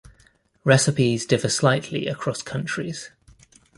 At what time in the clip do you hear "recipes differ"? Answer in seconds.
0.63-1.47